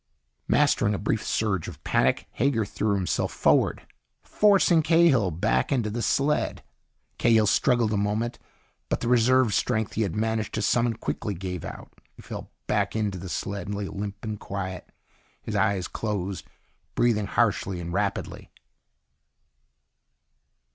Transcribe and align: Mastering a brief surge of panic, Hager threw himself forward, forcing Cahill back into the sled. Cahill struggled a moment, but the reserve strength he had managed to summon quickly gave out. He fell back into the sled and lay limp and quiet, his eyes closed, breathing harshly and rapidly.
Mastering 0.47 0.95
a 0.95 0.97
brief 0.97 1.23
surge 1.23 1.67
of 1.67 1.83
panic, 1.83 2.25
Hager 2.31 2.65
threw 2.65 2.95
himself 2.95 3.31
forward, 3.31 3.85
forcing 4.23 4.81
Cahill 4.81 5.29
back 5.29 5.71
into 5.71 5.91
the 5.91 6.01
sled. 6.01 6.63
Cahill 7.19 7.45
struggled 7.45 7.93
a 7.93 7.97
moment, 7.97 8.39
but 8.89 9.01
the 9.01 9.07
reserve 9.07 9.53
strength 9.53 9.93
he 9.93 10.01
had 10.01 10.15
managed 10.15 10.55
to 10.55 10.61
summon 10.63 10.95
quickly 10.95 11.35
gave 11.35 11.63
out. 11.63 11.93
He 12.15 12.23
fell 12.23 12.49
back 12.65 12.95
into 12.95 13.19
the 13.19 13.29
sled 13.29 13.67
and 13.67 13.75
lay 13.75 13.87
limp 13.89 14.25
and 14.25 14.39
quiet, 14.39 14.91
his 15.43 15.55
eyes 15.55 15.87
closed, 15.87 16.47
breathing 16.95 17.27
harshly 17.27 17.79
and 17.79 17.93
rapidly. 17.93 18.49